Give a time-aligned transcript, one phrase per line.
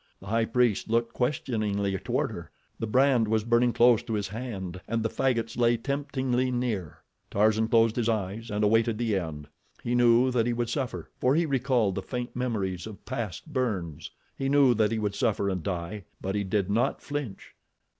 [0.19, 5.03] The High Priest looked questioningly toward her—the brand was burning close to his hand and
[5.03, 7.03] the faggots lay temptingly near.
[7.29, 9.47] Tarzan closed his eyes and awaited the end.
[9.83, 14.09] He knew that he would suffer, for he recalled the faint memories of past burns.
[14.35, 17.53] He knew that he would suffer and die; but he did not flinch.